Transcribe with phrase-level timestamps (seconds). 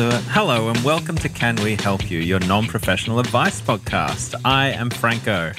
[0.00, 0.30] All right, I'll do it.
[0.32, 4.34] Hello, and welcome to Can We Help You, your non professional advice podcast.
[4.44, 5.52] I am Franco.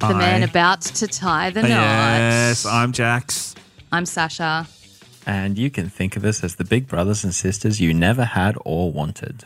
[0.00, 1.70] The man about to tie the knot.
[1.70, 3.54] Yes, I'm Jax.
[3.92, 4.66] I'm Sasha.
[5.26, 8.56] And you can think of us as the big brothers and sisters you never had
[8.64, 9.44] or wanted.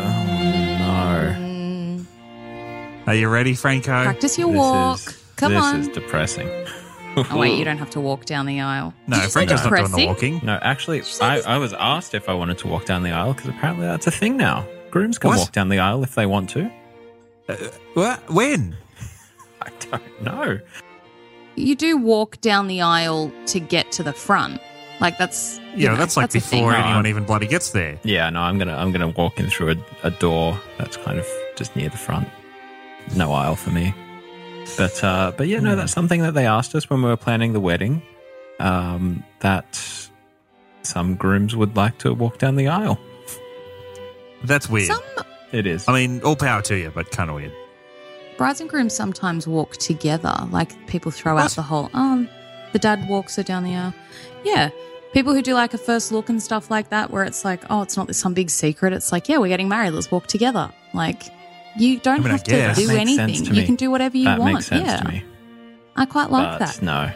[0.00, 0.26] Oh,
[0.78, 1.34] no.
[1.36, 3.08] Mm-hmm.
[3.10, 4.02] Are you ready, Franco?
[4.04, 4.98] Practice your This walk.
[4.98, 5.78] is- Come this on.
[5.78, 6.48] This is depressing.
[7.30, 8.94] Oh, wait, you don't have to walk down the aisle.
[9.06, 10.06] No, Did you say Franco's not doing the depressing?
[10.08, 10.40] walking.
[10.46, 13.48] No, actually, I, I was asked if I wanted to walk down the aisle because
[13.48, 14.66] apparently that's a thing now.
[14.90, 15.38] Grooms can What?
[15.38, 16.70] walk down the aisle if they want to.
[17.48, 17.56] Uh,
[17.94, 18.30] what?
[18.32, 18.76] When?
[19.62, 20.60] I don't know.
[21.56, 24.60] You do walk down the aisle to get to the front.
[25.00, 26.60] Like that's you Yeah, know, that's like a thing.
[26.60, 27.98] before No, anyone I'm- even bloody gets there.
[28.02, 29.76] Yeah, no, I'm gonna I'm gonna walk in through a,
[30.08, 31.26] a door that's kind of
[31.56, 32.28] just near the front.
[33.16, 33.94] No aisle for me.
[34.76, 37.52] But uh, but yeah, no, that's something that they asked us when we were planning
[37.52, 38.02] the wedding.
[38.60, 39.80] Um, that
[40.82, 42.98] some grooms would like to walk down the aisle.
[44.44, 44.88] That's weird.
[44.88, 45.02] Some
[45.52, 45.86] It is.
[45.88, 47.52] I mean, all power to you, but kind of weird.
[48.36, 50.34] brides and grooms sometimes walk together.
[50.50, 52.26] Like people throw out the whole, oh,
[52.72, 53.94] the dad walks her down the aisle.
[54.44, 54.70] Yeah.
[55.12, 57.82] People who do like a first look and stuff like that, where it's like, oh,
[57.82, 58.92] it's not some big secret.
[58.92, 59.90] It's like, yeah, we're getting married.
[59.90, 60.70] Let's walk together.
[60.92, 61.22] Like,
[61.76, 63.44] you don't I mean, I have to do That makes sense anything.
[63.44, 63.66] to You me.
[63.66, 64.54] can do whatever you that want.
[64.54, 64.96] makes sense yeah.
[64.98, 65.24] to me.
[65.96, 66.82] I quite like but that.
[66.82, 67.10] no,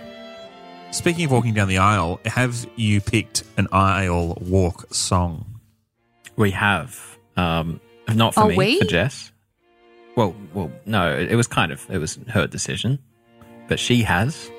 [0.91, 5.47] Speaking of walking down the aisle, have you picked an aisle walk song?
[6.37, 7.81] we have um,
[8.15, 8.79] not for Are me, we?
[8.81, 9.33] for Jess.
[10.17, 12.99] Well, well, no, it, it was kind of it was her decision,
[13.69, 14.51] but she has.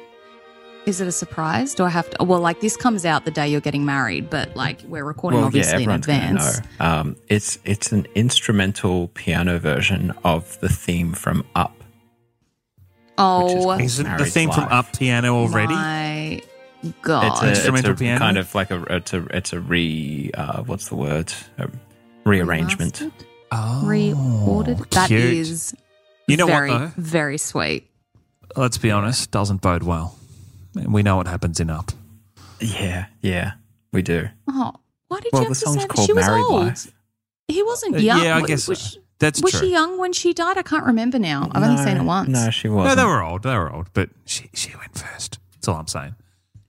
[0.85, 1.73] Is it a surprise?
[1.73, 2.23] Do I have to?
[2.25, 5.47] Well, like this comes out the day you're getting married, but like we're recording well,
[5.47, 6.59] obviously in everyone's gonna advance.
[6.79, 6.85] know.
[6.85, 11.73] Um, it's it's an instrumental piano version of the theme from Up.
[13.17, 15.73] Oh, Which Isn't the Married theme from Up piano already?
[15.73, 16.41] my
[17.01, 17.31] god!
[17.31, 18.19] It's a, Instrumental it's a piano?
[18.19, 21.69] kind of like a it's a it's a re uh, what's the word a
[22.25, 22.95] rearrangement.
[22.99, 23.11] Remastered?
[23.53, 24.89] Oh, Reordered.
[24.89, 25.21] That cute.
[25.21, 25.75] is
[26.27, 26.91] You know what, though?
[26.97, 27.89] very sweet.
[28.57, 30.17] Let's be honest, doesn't bode well.
[30.75, 31.91] And We know what happens in Up.
[32.59, 33.53] Yeah, yeah,
[33.91, 34.29] we do.
[34.47, 34.73] Oh,
[35.07, 35.89] why did Well, you have the to say that?
[35.89, 36.63] called She was Married old.
[36.67, 36.91] Life.
[37.47, 38.23] He wasn't Uh, young.
[38.23, 39.61] yeah, I Was- guess was, that's was true.
[39.61, 40.57] she young when she died?
[40.57, 41.49] I can't remember now.
[41.51, 42.29] I've only seen it once.
[42.29, 42.97] No, she wasn't.
[42.97, 43.43] they were old.
[43.43, 45.39] They were old, but she she went first.
[45.53, 46.15] That's all I'm saying.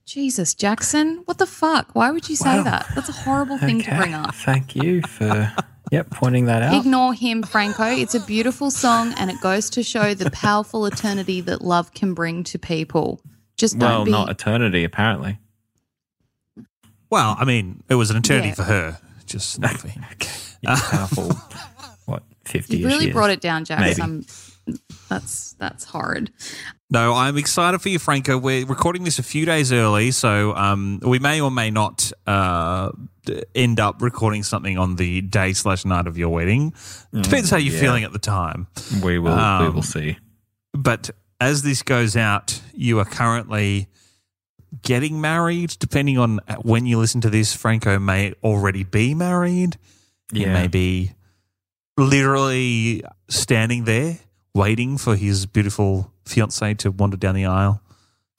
[0.05, 1.89] Jesus, Jackson, what the fuck?
[1.93, 2.85] Why would you say Well, that?
[2.93, 4.35] That's a horrible thing to bring up.
[4.35, 5.51] Thank you for
[5.91, 6.75] yep pointing that out.
[6.75, 7.85] Ignore him, Franco.
[7.85, 12.13] It's a beautiful song and it goes to show the powerful eternity that love can
[12.13, 13.19] bring to people.
[13.57, 14.11] Just don't well, be.
[14.11, 15.39] not eternity apparently.
[17.09, 18.53] Well, I mean, it was an eternity Yeah.
[18.55, 18.99] for her.
[19.25, 20.03] Just not for him.
[20.61, 21.31] Yeah, powerful.
[22.05, 22.77] what fifty?
[22.77, 23.13] you really years.
[23.13, 23.79] brought it down, Jack.
[23.79, 24.01] Maybe.
[24.01, 24.25] I'm-
[25.09, 26.31] that's that's horrid.
[26.89, 28.35] No, I'm excited for you, Franco.
[28.39, 32.89] We're recording this a few days early, so um, we may or may not uh,
[33.53, 36.73] end up recording something on the day slash night of your wedding.
[37.13, 37.79] Depends how you're yeah.
[37.79, 38.65] feeling at the time.
[39.03, 39.35] We will.
[39.35, 40.17] we Um, will see.
[40.73, 43.87] But as this goes out, you are currently
[44.81, 45.75] getting married.
[45.79, 49.77] Depending on when you listen to this, Franco may already be married.
[50.33, 51.11] He may be
[51.97, 54.19] literally standing there
[54.53, 57.81] waiting for his beautiful fiance to wander down the aisle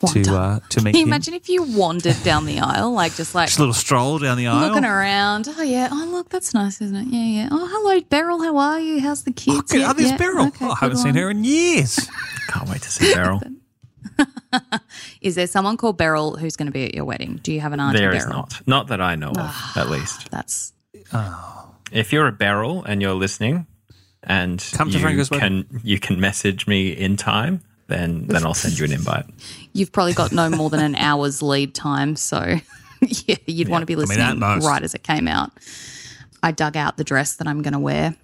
[0.04, 1.08] to uh, to meet Can you him.
[1.08, 4.36] imagine if you wandered down the aisle, like just like Just a little stroll down
[4.36, 4.68] the aisle.
[4.68, 5.48] looking around?
[5.48, 5.88] Oh yeah.
[5.90, 7.06] Oh look, that's nice, isn't it?
[7.08, 7.48] Yeah, yeah.
[7.50, 8.42] Oh hello, Beryl.
[8.42, 9.00] How are you?
[9.00, 9.56] How's the kids?
[9.58, 9.80] Oh, good.
[9.80, 10.16] Yeah, oh, there's yeah.
[10.18, 10.46] Beryl.
[10.48, 12.08] Okay, oh, I haven't seen her in years.
[12.48, 13.40] Can't wait to see Beryl.
[15.20, 17.40] Is there someone called Beryl who's going to be at your wedding?
[17.42, 18.22] Do you have an auntie there Beryl?
[18.24, 18.62] is not.
[18.66, 20.30] Not that I know of, at least.
[20.30, 20.72] That's
[21.92, 23.66] If you're a Beryl and you're listening
[24.22, 28.54] and Come to you Franco's can you can message me in time, then then I'll
[28.54, 29.24] send you an invite.
[29.72, 32.56] you've probably got no more than an hour's lead time, so
[33.26, 35.50] yeah, you'd want to be I mean, listening right as it came out.
[36.42, 38.14] I dug out the dress that I'm going to wear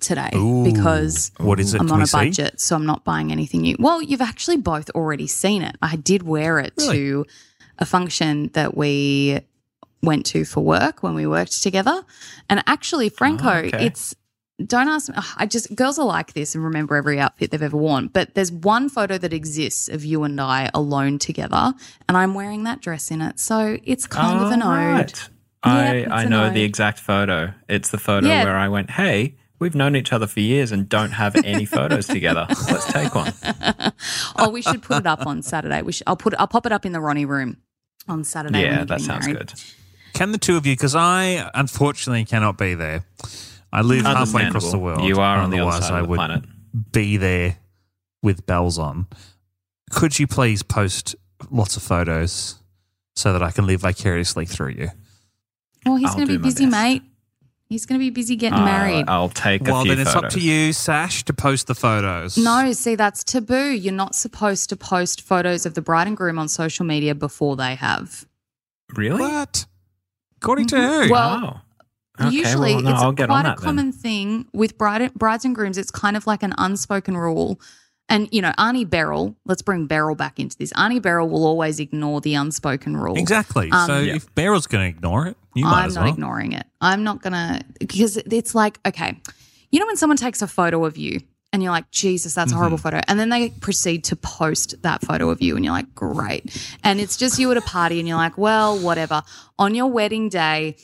[0.00, 0.64] today Ooh.
[0.64, 1.80] because What is it?
[1.80, 2.16] I'm Can on a see?
[2.18, 3.76] budget, so I'm not buying anything new.
[3.78, 5.76] Well, you've actually both already seen it.
[5.82, 6.96] I did wear it Really?
[6.96, 7.26] to
[7.78, 9.40] a function that we
[10.02, 12.04] went to for work when we worked together.
[12.48, 13.86] And actually, Franco, Oh, okay.
[13.86, 14.14] it's
[14.66, 15.14] don't ask me.
[15.18, 18.08] ugh, I just girls are like this and remember every outfit they've ever worn.
[18.08, 21.72] But there's one photo that exists of you and I alone together,
[22.08, 23.38] and I'm wearing that dress in it.
[23.38, 24.72] So it's kind of an Oh, ode.
[24.72, 25.28] right.
[25.62, 26.54] I, it's I know ode.
[26.54, 27.52] the exact photo.
[27.68, 28.44] It's the photo Yeah.
[28.44, 32.06] where I went, Hey, we've known each other for years and don't have any photos
[32.06, 32.46] together.
[32.48, 33.32] Let's take one.
[34.36, 35.82] Oh, we should put it up on Saturday.
[35.82, 37.56] We should, I'll put I'll pop it up in the Ronnie room
[38.06, 38.62] on Saturday.
[38.62, 39.38] Yeah, you're that sounds married.
[39.48, 39.54] good.
[40.14, 40.74] Can the two of you?
[40.74, 43.04] Because I unfortunately cannot be there.
[43.72, 45.04] I live halfway across the world.
[45.04, 46.44] You are on the other Otherwise, side I of the would planet.
[46.92, 47.56] be there
[48.22, 49.06] with bells on.
[49.90, 51.14] Could you please post
[51.50, 52.56] lots of photos
[53.16, 54.88] so that I can live vicariously through you?
[55.86, 56.72] Well, he's I'll going to do be my busy, best.
[56.72, 57.02] mate.
[57.68, 59.04] He's going to be busy getting Uh, married.
[59.08, 60.32] I'll take a well, few then it's photos.
[60.34, 62.38] up to you, Sash, to post the photos.
[62.38, 63.70] no, see, that's taboo.
[63.72, 67.56] You're not supposed to post photos of the bride and groom on social media before
[67.56, 68.24] they have.
[68.96, 69.20] Really?
[69.20, 69.66] What?
[70.38, 71.10] According to who?
[71.12, 71.60] Well, oh.
[72.20, 73.64] Okay, Usually, well, no, it's I'll quite a that then.
[73.64, 75.78] common thing with bride, brides and grooms.
[75.78, 77.60] It's kind of like an unspoken rule.
[78.10, 80.72] And, you know, Arnie Beryl, let's bring Beryl back into this.
[80.72, 83.16] Arnie Beryl will always ignore the unspoken rule.
[83.18, 83.70] exactly.
[83.70, 84.14] Um, so Yeah.
[84.16, 86.12] if Beryl's going to ignore it, you might I'm as not well.
[86.14, 86.66] ignoring it.
[86.80, 89.20] I'm not gonna because it's like okay,
[89.70, 91.20] you know when someone takes a photo of you
[91.52, 92.58] and you're like Jesus, that's a Mm-hmm.
[92.58, 95.92] horrible photo, and then they proceed to post that photo of you and you're like
[95.96, 99.22] great, and it's just you at a party and you're like well whatever.
[99.58, 100.76] On your wedding day,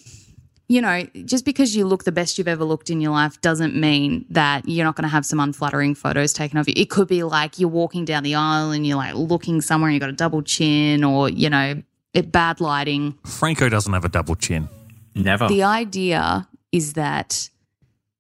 [0.69, 3.75] you know just because you look the best you've ever looked in your life doesn't
[3.75, 6.75] mean that you're not going to have some unflattering photos taken of you.
[6.77, 9.95] It could be like you're walking down the aisle and you're like looking somewhere and
[9.95, 11.83] you've got a double chin or you know.
[12.13, 14.69] It, bad lighting, Franco doesn't have a double chin.
[15.17, 15.49] Never.
[15.49, 17.51] the idea is that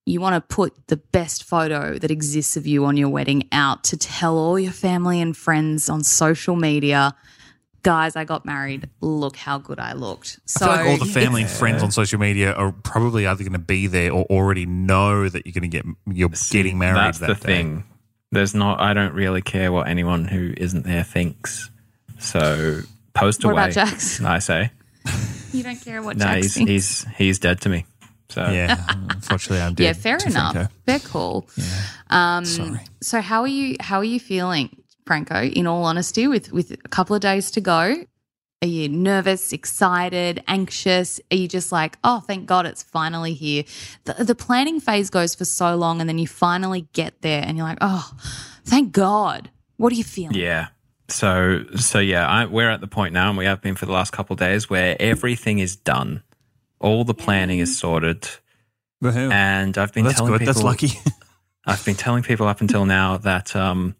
[0.07, 3.85] you want to put the best photo that exists of you on your wedding out
[3.85, 7.15] to tell all your family and friends on social media,
[7.85, 8.89] guys, I got married.
[9.01, 10.41] Look how good I looked.
[10.47, 13.45] So I feel like all the family and friends on social media are probably either
[13.45, 16.97] going to be there or already know that you're going to get you're getting married.
[16.99, 17.41] That's that the day.
[17.41, 17.85] thing.
[18.33, 18.81] There's not.
[18.81, 21.71] I don't really care what anyone who isn't there thinks.
[22.19, 22.81] So
[23.15, 23.63] post What away.
[23.63, 24.21] about Jax?
[24.25, 24.71] I say.
[25.53, 26.71] you don't care what No, Jax he's thinks.
[26.71, 27.87] he's he's dead to me.
[28.31, 29.85] So Yeah, unfortunately, I'm dead.
[29.85, 30.53] yeah, fair enough.
[30.55, 30.73] Franco.
[30.87, 31.47] Fair call.
[32.11, 32.81] Um, Sorry.
[33.01, 33.77] So how are you?
[33.81, 34.75] How are you feeling,
[35.07, 35.43] Franco?
[35.43, 37.97] In all honesty, with with a couple of days to go,
[38.63, 41.21] are you nervous, excited, anxious?
[41.31, 43.65] Are you just like, oh, thank God, it's finally here?
[44.05, 47.57] The, the planning phase goes for so long, and then you finally get there, and
[47.59, 48.11] you're like, oh,
[48.65, 49.51] thank God.
[49.77, 50.37] What are you feeling?
[50.37, 50.69] Yeah.
[51.09, 53.93] So so yeah, I, we're at the point now, and we have been for the
[53.93, 56.23] last couple of days, where everything is done,
[56.81, 58.27] all the planning is sorted,
[59.03, 59.31] Woohoo.
[59.31, 60.39] and I've been Well, that's telling good.
[60.41, 60.55] people.
[60.55, 60.99] That's lucky.
[61.67, 63.97] I've been telling people up until now that um,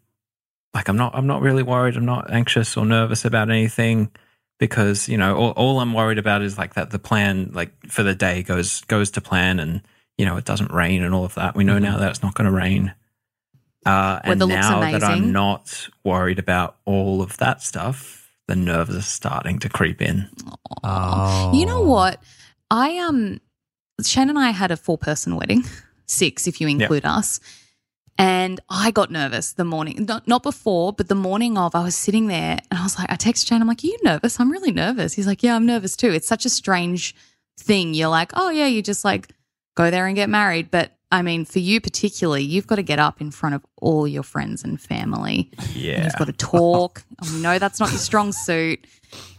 [0.75, 1.95] like I'm not I'm not really worried.
[1.95, 4.11] I'm not anxious or nervous about anything
[4.59, 8.03] because you know all, all I'm worried about is like that the plan like for
[8.03, 9.81] the day goes goes to plan and
[10.17, 11.55] you know it doesn't rain and all of that.
[11.55, 12.93] We know now that it's not going to rain.
[13.85, 19.01] Uh, and now that I'm not worried about all of that stuff, the nerves are
[19.01, 20.27] starting to creep in.
[20.83, 22.21] oh, You know what?
[22.69, 23.39] I um
[24.03, 25.63] Shane and I had a four person wedding,
[26.05, 27.39] six if you include us.
[28.17, 31.95] And I got nervous the morning, not, not before, but the morning of, I was
[31.95, 34.39] sitting there and I was like, I texted Shane, I'm like, Are you nervous?
[34.39, 35.13] I'm really nervous.
[35.13, 36.11] He's like, Yeah, I'm nervous too.
[36.11, 37.13] It's such a strange
[37.59, 37.93] thing.
[37.93, 39.29] You're like, Oh, yeah, you just like
[39.75, 40.71] go there and get married.
[40.71, 44.07] But I mean, for you particularly, you've got to get up in front of all
[44.07, 45.51] your friends and family.
[45.57, 47.03] And Yeah, You've got to talk.
[47.11, 48.85] Oh, and we know that's not your strong suit.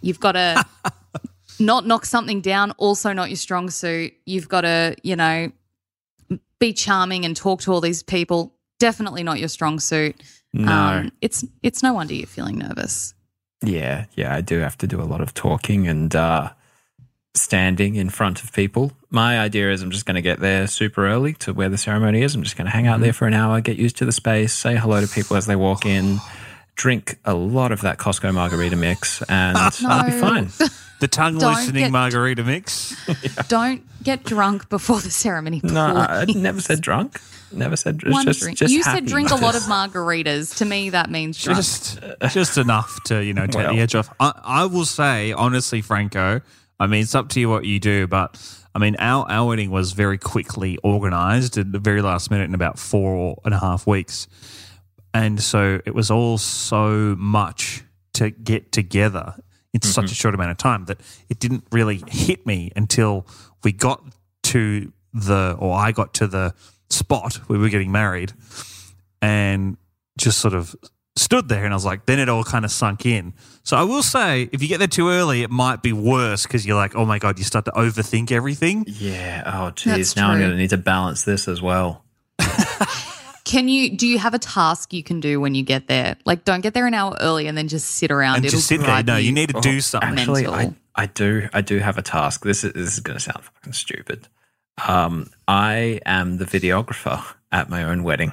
[0.02, 0.64] You've got to
[1.58, 4.12] not knock something down, also not your strong suit.
[4.26, 5.50] You've got to, you know,
[6.58, 8.52] be charming and talk to all these people.
[8.78, 10.16] Definitely not your strong suit.
[10.52, 10.72] no.
[10.72, 13.14] Um, it's it's no wonder you're feeling nervous.
[13.62, 16.50] Yeah, yeah, I do have to do a lot of talking and uh,
[17.34, 18.92] standing in front of people.
[19.10, 22.22] My idea is I'm just going to get there super early to where the ceremony
[22.22, 22.34] is.
[22.34, 24.52] I'm just going to hang out there for an hour, get used to the space,
[24.52, 26.18] say hello to people as they walk in,
[26.74, 29.56] drink a lot of that Costco margarita mix, and
[29.86, 30.50] I'll be fine.
[31.00, 32.96] The tongue Don't loosening get- margarita mix.
[33.48, 35.60] Don't get drunk before the ceremony.
[35.62, 37.20] No, I, I never said drunk.
[37.52, 38.58] Never said it's One just, drink.
[38.58, 38.98] just you happy.
[39.00, 40.56] said drink a lot of margaritas.
[40.58, 41.58] To me, that means drunk.
[41.58, 42.00] just
[42.30, 43.74] just enough to you know take Well.
[43.74, 44.12] the edge off.
[44.18, 46.40] I, I will say honestly, Franco.
[46.80, 48.36] I mean, it's up to you what you do, but
[48.74, 52.54] I mean, our our wedding was very quickly organised at the very last minute in
[52.54, 54.28] about four and a half weeks,
[55.14, 57.82] and so it was all so much
[58.14, 59.34] to get together
[59.84, 60.14] in such a mm-hmm.
[60.14, 63.26] short amount of time that it didn't really hit me until
[63.62, 64.02] we got
[64.44, 66.54] to the or I got to the
[66.90, 68.32] spot where we were getting married
[69.20, 69.76] and
[70.18, 70.74] just sort of
[71.16, 73.34] stood there and I was like, then it all kind of sunk in.
[73.62, 76.66] So I will say, if you get there too early, it might be worse because
[76.66, 78.84] you're like, oh my God, you start to overthink everything.
[78.86, 79.42] Yeah.
[79.46, 79.94] Oh, geez.
[79.94, 82.04] That's Now I'm going to need to balance this as well.
[83.46, 83.96] Can you?
[83.96, 86.16] Do you have a task you can do when you get there?
[86.24, 88.36] Like, don't get there an hour early and then just sit around.
[88.36, 89.02] And It'll just sit there.
[89.04, 90.18] No, you need to do something.
[90.18, 92.44] Actually, I, I do I do have a task.
[92.44, 94.26] This is this is going to sound fucking stupid.
[94.86, 97.22] Um, I am the videographer
[97.52, 98.32] at my own wedding.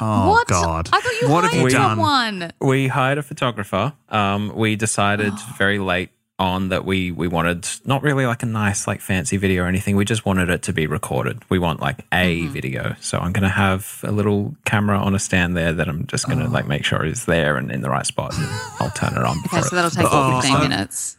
[0.00, 0.48] Oh, what?
[0.48, 0.88] God.
[0.92, 1.90] I thought you what have hired you done?
[1.90, 2.52] someone.
[2.60, 3.92] We hired a photographer.
[4.08, 6.10] Um, we decided very late
[6.42, 9.96] on that we we wanted not really like a nice like fancy video or anything.
[9.96, 11.42] We just wanted it to be recorded.
[11.48, 12.52] We want like a Mm-hmm.
[12.52, 12.96] video.
[13.00, 16.26] So I'm going to have a little camera on a stand there that I'm just
[16.26, 18.34] going to like make sure is there and in the right spot.
[18.36, 18.46] And
[18.80, 19.38] I'll turn it on.
[19.46, 21.16] Okay, so that'll take Oh, 15 I- minutes.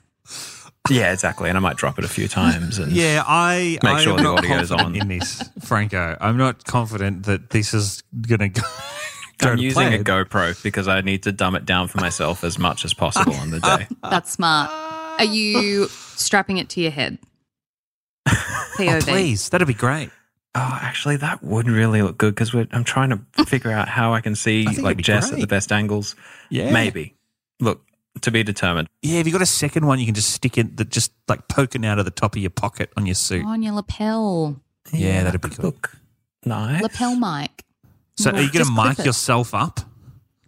[0.89, 1.47] yeah, exactly.
[1.49, 2.77] And I might drop it a few times.
[2.77, 4.95] And Yeah, I Make I sure am the not audio's on.
[4.95, 6.17] in this, Franco.
[6.19, 8.61] I'm not confident that this is going to go.
[9.37, 9.97] go I'm using a.
[9.99, 13.51] GoPro because I need to dumb it down for myself as much as possible on
[13.51, 13.87] the day.
[14.09, 14.69] That's smart.
[15.23, 17.17] Are you strapping it to your head?
[18.79, 20.09] Oh, please, that'd be great.
[20.55, 24.21] Oh, actually, that would really look good because I'm trying to figure out how I
[24.21, 26.15] can see I like be Jess at the best angles.
[26.49, 27.13] Yeah, Maybe.
[27.59, 27.85] Look,
[28.21, 28.89] to be determined.
[29.03, 31.47] Yeah, if you got a second one, you can just stick it that just like
[31.49, 33.45] poking out of the top of your pocket on your suit.
[33.45, 34.59] On your lapel.
[34.91, 35.65] Yeah, that'd that be could good.
[35.65, 35.95] Look
[36.43, 36.81] nice.
[36.81, 37.63] Lapel mic.
[38.17, 39.81] So, are you going to mic yourself up?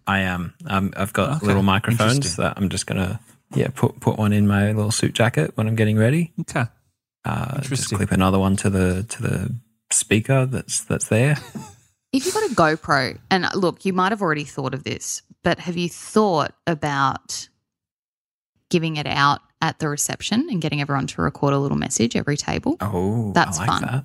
[0.08, 0.56] I am.
[0.66, 3.20] Um, I've got Okay, little microphones that I'm just gonna
[3.54, 6.34] yeah put put one in my little suit jacket when I'm getting ready.
[6.42, 6.66] Okay.
[7.24, 9.56] Uh, just clip another one to the to the
[9.92, 11.38] speaker that's that's there.
[12.14, 15.60] If you've got a GoPro, and look, you might have already thought of this, but
[15.60, 17.50] have you thought about
[18.70, 22.38] giving it out at the reception and getting everyone to record a little message every
[22.38, 22.78] table?
[22.80, 23.82] Oh, That's I like fun.
[23.82, 24.04] that.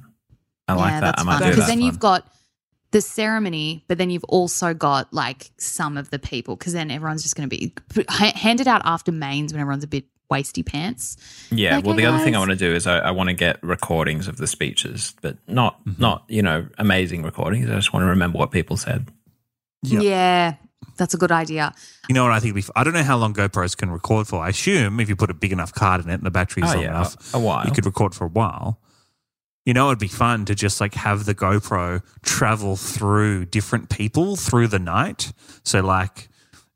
[0.67, 1.07] I like yeah, that.
[1.07, 1.67] that's I might fun do because that.
[1.69, 1.87] then one.
[1.87, 2.27] you've got
[2.93, 7.23] the ceremony, but then you've also got like some of the people because then everyone's
[7.23, 7.73] just going to be
[8.35, 11.17] handed out after mains when everyone's a bit wasty pants.
[11.51, 13.29] Yeah, Like, well, hey, the other thing I want to do is I, I want
[13.29, 16.01] to get recordings of the speeches, but not mm-hmm.
[16.01, 17.69] not you know amazing recordings.
[17.69, 19.09] I just want to remember what people said.
[19.83, 20.03] Yep.
[20.03, 20.55] Yeah,
[20.97, 21.73] that's a good idea.
[22.09, 22.55] You know what I think?
[22.55, 24.41] would be f- I don't know how long GoPros can record for.
[24.41, 26.75] I assume if you put a big enough card in it and the battery's Oh,
[26.75, 27.65] long yeah, enough, a while.
[27.67, 28.79] you could record for a while.
[29.71, 34.35] You know, it'd be fun to just like have the GoPro travel through different people
[34.35, 35.33] through the night.
[35.63, 36.29] So, like,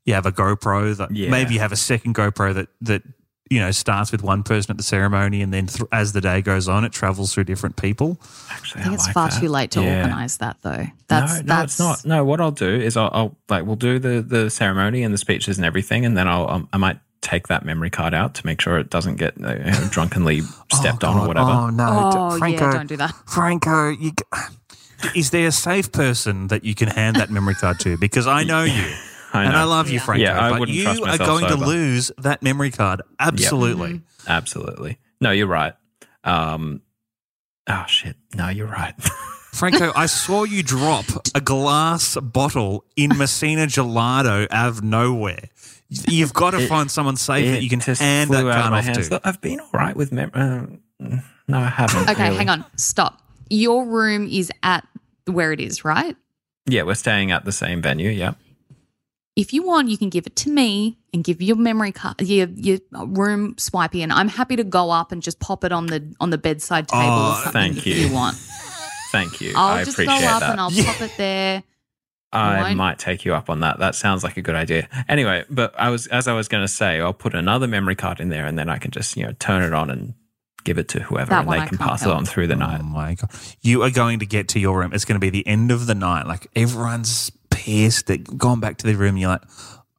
[0.05, 1.29] you have a GoPro that Yeah.
[1.29, 3.03] maybe you have a second GoPro that that
[3.49, 6.41] you know starts with one person at the ceremony, and then th- as the day
[6.41, 8.17] goes on, it travels through different people.
[8.49, 9.41] Actually, I think it's like far that.
[9.41, 9.97] too late to Yeah.
[10.03, 10.87] organize that though.
[11.09, 12.05] That's no, no, that's it's not.
[12.05, 15.17] No, what I'll do is I'll, I'll like we'll do the the ceremony and the
[15.17, 18.45] speeches and everything, and then I'll um, I might take that memory card out to
[18.45, 20.41] make sure it doesn't get uh, you know, drunkenly
[20.71, 21.49] stepped Oh, on or whatever.
[21.49, 23.13] Oh no, Oh, yeah, Franco, don't do that.
[23.27, 24.39] Franco, you, g-
[25.15, 27.97] is there a safe person that you can hand that memory card to?
[27.97, 28.93] Because I know you.
[29.33, 29.55] I And.
[29.57, 30.23] I love you, Franco.
[30.23, 33.01] Yeah, I but wouldn't you trust are myself going to lose that memory card.
[33.19, 33.93] Absolutely.
[33.95, 34.29] Mm-hmm.
[34.31, 34.97] Absolutely.
[35.19, 35.73] No, you're right.
[36.23, 36.81] Um,
[37.67, 38.15] oh shit.
[38.35, 38.93] No, you're right.
[39.53, 45.49] Franco, I saw you drop a glass bottle in Messina Gelato out of nowhere.
[46.07, 48.73] You've got to It- find someone safe that you can just hand that flew card
[48.73, 49.07] off hands.
[49.07, 49.13] to.
[49.15, 50.65] Look, I've been all right with mem- uh,
[51.47, 52.09] No, I haven't.
[52.09, 52.37] Okay, really.
[52.37, 52.65] hang on.
[52.75, 53.21] Stop.
[53.49, 54.87] Your room is at
[55.25, 56.15] where it is, right?
[56.67, 58.09] Yeah, we're staying at the same venue.
[58.09, 58.33] Yeah.
[59.35, 62.47] If you want, you can give it to me and give your memory card, your
[62.55, 66.15] your room swipey, and I'm happy to go up and just pop it on the
[66.21, 67.93] on the bedside table Oh, or something thank if you.
[68.07, 68.37] you want.
[69.11, 69.53] Thank you.
[69.55, 70.51] I'll I just go appreciate up that.
[70.51, 70.85] and I'll Yeah.
[70.85, 71.63] pop it there.
[72.33, 73.79] I won't- might take you up on that.
[73.79, 74.87] That sounds like a good idea.
[75.07, 78.19] Anyway, but I was as I was going to say, I'll put another memory card
[78.19, 80.13] in there, and then I can just you know turn it on and
[80.65, 82.17] give it to whoever, That and one they I can can't pass it help.
[82.17, 82.81] on through the Oh night.
[82.83, 83.29] my god!
[83.61, 84.91] You are going to get to your room.
[84.93, 86.27] It's going to be the end of the night.
[86.27, 88.07] Like everyone's pissed.
[88.07, 89.15] They've gone back to their room.
[89.17, 89.43] You're like,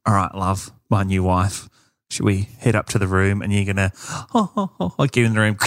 [0.05, 1.69] "All right, love, my new wife.
[2.09, 3.91] should we head up to the room and you're gonna
[4.33, 5.57] oh, oh, oh, oh, get in the room,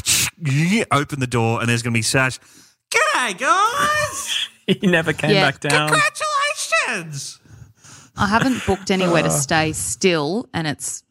[0.91, 2.39] open the door, and there's gonna be Sash.
[2.91, 4.49] G'day, guys!
[4.67, 5.51] he never came Yeah.
[5.51, 5.89] back down.
[5.91, 6.30] Congratulations!
[8.17, 11.03] I haven't booked anywhere to stay still, and it's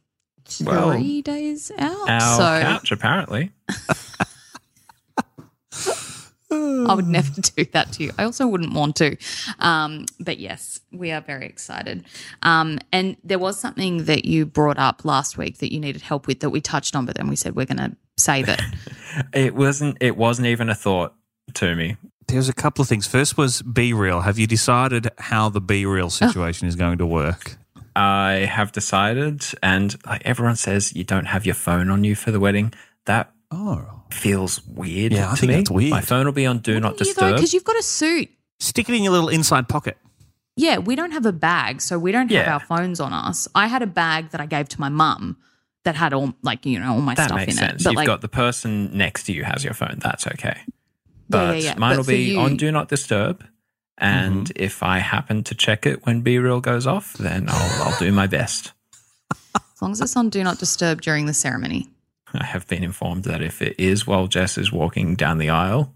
[0.46, 2.10] three Well, days out.
[2.10, 3.52] Our so couch, apparently.
[6.52, 8.12] I would never do that to you.
[8.18, 9.16] I also wouldn't want to.
[9.60, 12.06] Um, but yes, we are very excited.
[12.42, 16.26] Um, and there was something that you brought up last week that you needed help
[16.28, 18.62] with that we touched on, but then we said we're going to save it.
[19.34, 19.98] It wasn't.
[20.02, 21.16] It wasn't even a thought
[21.56, 21.98] to me.
[22.28, 23.08] There's a couple of things.
[23.08, 24.22] First was Be Real.
[24.22, 27.58] Have you decided how the Be Real situation is going to work?
[27.96, 32.32] I have decided, and like everyone says, you don't have your phone on you for
[32.32, 32.72] the wedding.
[33.06, 34.04] That Oh.
[34.12, 35.56] feels weird Yeah, I to think me.
[35.58, 35.90] that's weird.
[35.90, 37.36] My phone will be on Do Not you Disturb.
[37.36, 38.30] because you've got a suit.
[38.60, 39.98] Stick it in your little inside pocket.
[40.56, 42.54] Yeah, we don't have a bag, so we don't have Yeah.
[42.54, 43.48] our phones on us.
[43.56, 45.38] I had a bag that I gave to my mum
[45.84, 47.82] that had all like you know all my that stuff makes in sense.
[47.82, 47.84] it.
[47.86, 49.98] But You've like, got the person next to you has your phone.
[50.00, 50.58] That's okay.
[51.30, 51.76] Yeah, But yeah, yeah.
[51.78, 52.46] mine But will be you- Mm-hmm.
[52.46, 53.44] on Do Not Disturb.
[54.02, 58.12] And if I happen to check it when BeReal goes off, then I'll, I'll do
[58.14, 58.72] my best.
[59.56, 61.88] as long as it's on Do Not Disturb during the ceremony.
[62.34, 65.94] I have been informed that if it is while Jess is walking down the aisle,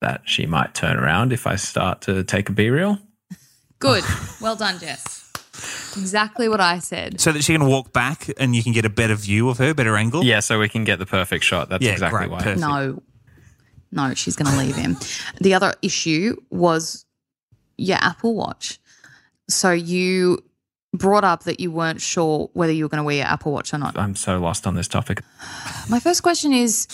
[0.00, 2.98] that she might turn around if I start to take a B reel.
[3.78, 4.02] Good,
[4.40, 5.30] well done, Jess.
[5.96, 7.20] Exactly what I said.
[7.20, 9.74] So that she can walk back and you can get a better view of her,
[9.74, 10.24] better angle?
[10.24, 11.68] Yeah, so we can get the perfect shot.
[11.68, 12.38] That's Yeah, exactly great, why.
[12.38, 12.60] perfect.
[12.60, 13.02] No,
[13.90, 14.96] no, she's going to leave him.
[15.40, 17.06] The other issue was
[17.76, 18.78] your Apple Watch.
[19.48, 20.44] So you
[20.92, 23.72] brought up that you weren't sure whether you were going to wear your Apple Watch
[23.72, 23.98] or not.
[23.98, 25.22] I'm so lost on this topic.
[25.88, 26.86] My first question is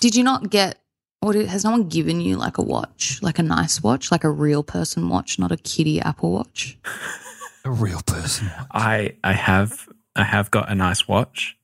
[0.00, 0.78] Did you not get,
[1.20, 4.24] or did, has no one given you like a watch, like a nice watch, like
[4.24, 6.78] a real person watch, not a kitty Apple Watch?
[7.64, 8.50] A real person.
[8.72, 11.56] I I have I have got a nice watch.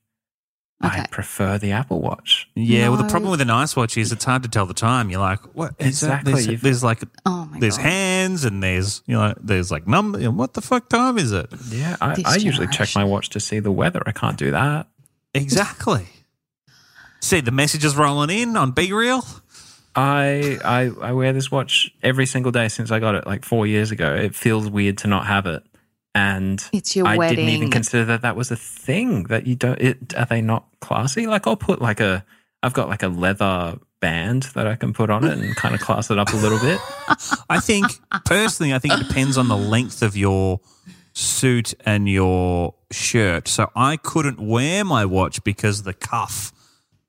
[0.83, 1.01] Okay.
[1.01, 2.49] I prefer the Apple Watch.
[2.55, 5.09] Yeah, well, the problem with an ice watch is it's hard to tell the time.
[5.09, 5.73] You're like, what?
[5.77, 6.21] is that?
[6.21, 6.45] Exactly.
[6.45, 7.83] There's, there's like, Oh my there's God.
[7.83, 10.19] hands and there's, you know, there's like number.
[10.31, 11.47] What the fuck time is it?
[11.69, 14.01] Yeah, I, I usually check my watch to see the weather.
[14.05, 14.87] I can't do that.
[15.33, 16.05] Exactly.
[17.21, 19.25] See, the messages rolling in on Be Real.
[19.95, 23.67] I, I I wear this watch every single day since I got it like four
[23.67, 24.15] years ago.
[24.15, 25.61] It feels weird to not have it,
[26.19, 29.79] and It's your I didn't even consider that that was a thing that you don't.
[29.79, 31.27] It, are they not classy?
[31.27, 32.25] Like I'll put like a
[32.61, 35.81] I've got like a leather band that I can put on it and kind of
[35.81, 36.79] class it up a little bit.
[37.49, 37.85] I think,
[38.25, 40.59] personally, I think it depends on the length of your
[41.13, 43.47] suit and your shirt.
[43.47, 46.53] So I couldn't wear my watch because the cuff,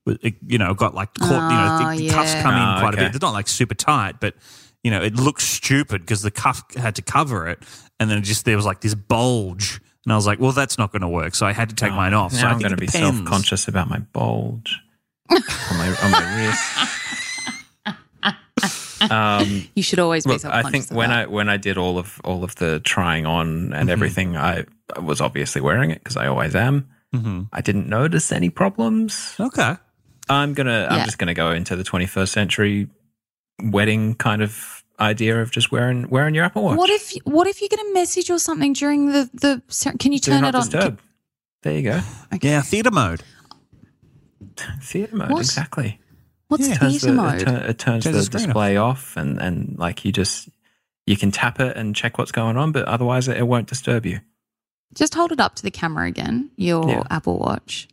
[0.07, 2.43] it, you know, got like caught, you know, Oh, the, ah, the cuffs yeah.
[2.43, 3.07] come in Oh, quite a okay.
[3.07, 3.15] bit.
[3.15, 4.35] It's not like super tight, but,
[4.83, 7.63] you know, it looks stupid because the cuff had to cover it.
[8.01, 9.81] And then it just, there was like this bulge.
[10.05, 11.35] And I was like, well, that's not going to work.
[11.37, 12.33] So I had to take mine off.
[12.33, 14.81] Now so I I'm going to be self conscious about my bulge
[15.31, 15.39] on
[15.79, 16.97] my on my wrist.
[19.11, 21.19] Um, You should always be Look, I self-conscious I think of when that.
[21.21, 23.73] I when I did all of all of the trying on Mm-hmm.
[23.73, 26.87] and everything, I, I was obviously wearing it because I always am.
[27.15, 27.49] Mhm.
[27.53, 29.35] I didn't notice any problems.
[29.41, 29.77] Okay.
[30.29, 32.89] I'm gonna I'm just gonna go into the 21st century
[33.63, 36.79] wedding kind of idea of just wearing wearing your Apple Watch.
[36.79, 39.63] What if what if you get a message or something during the the
[39.99, 40.61] can you Do turn not it on?
[40.63, 41.01] disturb.
[41.63, 42.01] There you go.
[42.35, 42.49] Okay.
[42.49, 43.23] Yeah, theatre mode.
[44.83, 45.41] Theater mode, What?
[45.41, 46.01] exactly.
[46.49, 46.75] What's Yeah.
[46.77, 47.43] Theatre the, mode?
[47.43, 48.47] It, turn, it turns Turns the the screen off.
[48.49, 50.49] display off, and and like you just
[51.07, 54.05] you can tap it and check what's going on, but otherwise it, it won't disturb
[54.07, 54.21] you.
[54.95, 56.51] Just hold it up to the camera again.
[56.57, 57.03] Your Yeah.
[57.11, 57.89] Apple Watch.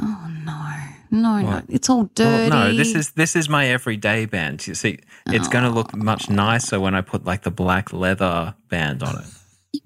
[0.00, 0.70] Oh no,
[1.10, 1.62] no, no!
[1.68, 2.50] It's all dirty.
[2.50, 4.66] Well, no, this is this is my everyday band.
[4.66, 8.54] You see, it's going to look much nicer when I put like the black leather
[8.68, 9.24] band on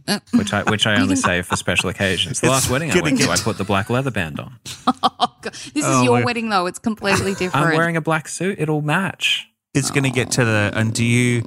[0.07, 2.41] it, which I which I only save for special occasions.
[2.41, 4.57] The last wedding I gonna went to, I put the black leather band on.
[5.27, 5.53] Oh, God.
[5.53, 6.67] This is Oh, your my- wedding though.
[6.67, 7.67] It's completely different.
[7.67, 9.49] I'm wearing a black suit; it'll match.
[9.75, 10.71] It's going to get to the.
[10.75, 11.43] And do you,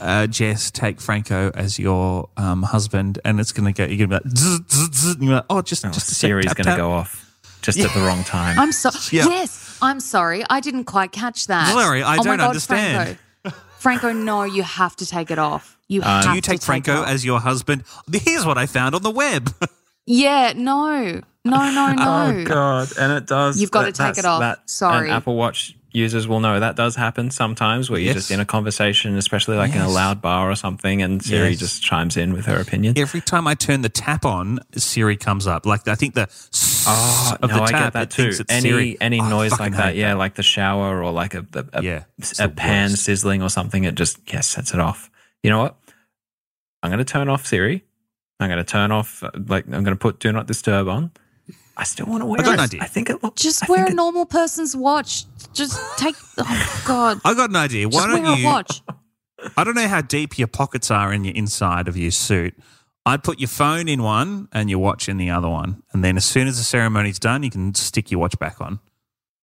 [0.00, 3.18] uh, Jess, take Franco as your um, husband?
[3.24, 3.84] And it's going to go.
[3.90, 6.08] You're going to be like, zzz, zzz, zzz, and you're like, oh, just, Oh, just
[6.08, 7.23] a sec, Siri's going to go off
[7.64, 8.58] just at the wrong time.
[8.58, 9.26] I'm so Yeah.
[9.28, 9.78] yes.
[9.82, 10.44] I'm sorry.
[10.48, 11.72] I didn't quite catch that.
[11.72, 13.18] Sorry, I oh my don't God, understand.
[13.42, 13.58] Franco.
[13.78, 15.76] Franco, no, you have to take it off.
[15.88, 17.08] You Uh, have Do you to take Franco it off.
[17.08, 17.84] as your husband?
[18.10, 19.52] Here's what I found on the web.
[20.06, 21.94] Yeah, no, no, no, no.
[21.98, 22.92] Oh God!
[22.98, 23.58] And it does.
[23.58, 24.40] You've got to take it off.
[24.40, 25.08] That, Sorry.
[25.08, 28.16] And Apple Watch users will know that does happen sometimes, where you're Yes.
[28.16, 31.58] just in a conversation, especially like in a loud bar or something, and Siri Yes.
[31.60, 32.98] just chimes in with her opinion.
[32.98, 35.64] Every time I turn the tap on, Siri comes up.
[35.66, 36.28] Like I think the
[36.86, 38.32] Oh of no, the I tap, get that too.
[38.48, 38.96] Any Siri.
[39.00, 42.04] any Oh, noise like that, yeah, like the shower or like a a, a, Yeah,
[42.38, 43.04] a pan worst.
[43.04, 45.10] sizzling or something, it just yeah sets it off.
[45.42, 45.76] You know what?
[46.82, 47.84] I'm going to turn off Siri.
[48.40, 51.12] I'm going to turn off uh, like I'm going to put Do Not Disturb on,
[51.76, 52.54] I still want to wear I got it.
[52.54, 52.80] an idea.
[52.82, 53.42] I think it looks.
[53.42, 55.24] Just I wear a it- normal person's watch.
[55.52, 56.14] Just take.
[56.38, 57.20] Oh God.
[57.24, 57.88] I got an idea.
[57.88, 58.46] Why Just don't wear you?
[58.46, 58.82] a watch.
[59.56, 62.54] I don't know how deep your pockets are in your inside of your suit.
[63.06, 66.16] I'd put your phone in one and your watch in the other one, and then
[66.16, 68.80] as soon as the ceremony's done, you can stick your watch back on.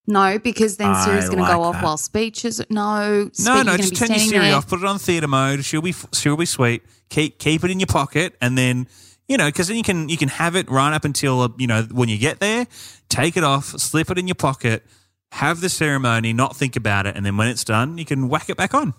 [0.07, 1.83] No, because then I Siri's going to go off that.
[1.83, 2.59] while speech is.
[2.71, 4.55] No, No, no, just turn your Siri there.
[4.55, 5.63] off, put it on theater mode.
[5.63, 6.81] She'll be she'll be sweet.
[7.09, 8.87] Keep keep it in your pocket, and then
[9.31, 11.65] you know because then you can you can have it right up until uh, you
[11.65, 12.67] know when you get there.
[13.07, 14.85] Take it off, slip it in your pocket,
[15.31, 18.49] have the ceremony, not think about it, and then when it's done, you can whack
[18.49, 18.93] it back on.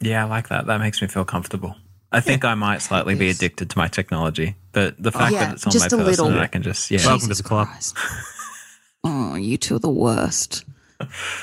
[0.00, 0.66] Yeah, I like that.
[0.66, 1.76] That makes me feel comfortable.
[2.12, 5.54] I think I might slightly be addicted to my technology, but the fact Yeah, that
[5.54, 6.40] it's on just my a person little.
[6.40, 7.04] I can just yeah.
[7.06, 7.68] Welcome to the club.
[9.02, 10.66] Oh, you two are the worst.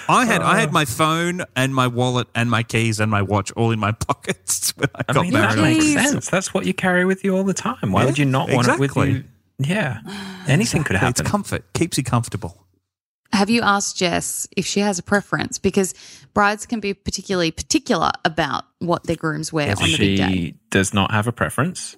[0.09, 0.59] I had I Uh.
[0.59, 3.91] had my phone and my wallet and my keys and my watch all in my
[4.07, 6.29] pockets when I I got mean, that makes sense.
[6.29, 7.91] That's what you carry with you all the time.
[7.91, 9.23] Why Yeah, would you not want it with you?
[9.59, 9.99] Yeah,
[10.47, 11.09] anything could happen.
[11.09, 12.63] It's comfort, keeps you comfortable.
[13.33, 15.59] Have you asked Jess if she has a preference?
[15.59, 15.93] Because
[16.33, 20.27] brides can be particularly particular about what their grooms wear on the big day.
[20.31, 21.97] she does not have a preference,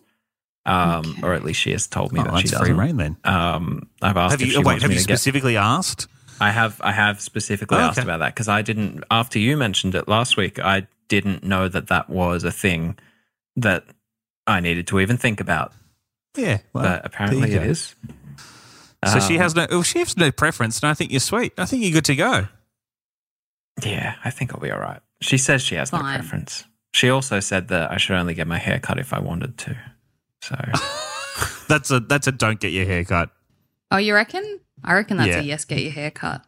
[0.66, 1.22] um, Okay.
[1.22, 2.78] or at least she has told me Oh, that that's she free doesn't.
[2.78, 3.18] reign then.
[3.24, 4.66] Um, I've asked Have if you she wait?
[4.66, 5.14] wants Have me you to get.
[5.20, 6.08] specifically asked?
[6.42, 6.80] I have.
[6.82, 9.04] I have specifically Oh, asked about that because I didn't.
[9.12, 12.98] After you mentioned it last week, I didn't know that that was a thing
[13.56, 13.86] that
[14.48, 15.74] I needed to even think about.
[16.38, 17.54] Yeah, well, but apparently it is.
[17.54, 17.70] you it go.
[17.72, 17.96] is.
[19.14, 19.68] So she Um, has no.
[19.70, 21.54] Well, she has no preference, and I think you're sweet.
[21.58, 22.48] I think you're good to go.
[23.84, 25.00] Yeah, I think I'll be all right.
[25.22, 26.66] She says she has no preference.
[26.94, 29.78] She also said that I should only get my hair cut if I wanted to.
[30.42, 30.56] So
[31.68, 33.30] That's a that's a don't get your hair cut.
[33.92, 34.60] Oh, you reckon?
[34.84, 35.40] I reckon that's Yeah.
[35.40, 36.46] a yes, get your hair cut.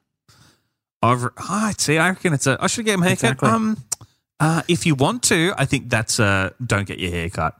[1.03, 2.57] I've, oh, see, I reckon it's a.
[2.59, 3.47] I should get my hair Exactly.
[3.47, 3.55] cut.
[3.55, 3.77] Um,
[4.39, 7.55] uh, if you want to, I think that's a don't get your hair cut.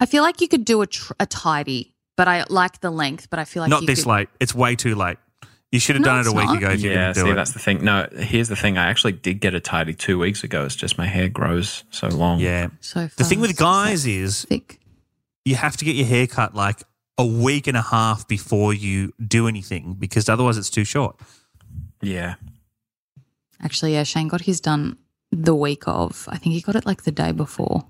[0.00, 3.28] I feel like you could do a, tr- a tidy, but I like the length,
[3.30, 4.28] but I feel like Not you this could, late.
[4.40, 5.18] It's way too late.
[5.70, 6.56] You should have No, done it a week not.
[6.58, 6.70] ago.
[6.70, 7.34] If you're yeah, going to see, it.
[7.34, 7.84] that's the thing.
[7.84, 8.76] No, here's the thing.
[8.78, 10.64] I actually did get a tidy two weeks ago.
[10.66, 12.40] It's just my hair grows so long.
[12.40, 12.68] yeah.
[12.80, 13.60] So The thing with fast.
[13.60, 14.80] guys is thick.
[15.46, 16.82] you have to get your hair cut like
[17.18, 21.18] a week and a half before you do anything because otherwise it's too short.
[22.00, 22.34] yeah.
[23.62, 24.96] Actually, yeah, Shane got his done
[25.30, 26.26] the week of.
[26.28, 27.84] I think he got it like the day before.